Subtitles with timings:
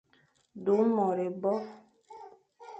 [0.69, 1.53] Du môr ébo.